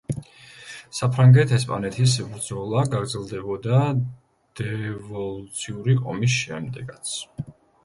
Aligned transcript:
საფრანგეთ-ესპანეთის 0.99 2.15
ბრძოლა 2.31 2.85
გაგრძელდებოდა 2.95 3.83
დევოლუციური 4.63 5.99
ომის 6.15 6.41
შემდეგაც. 6.41 7.17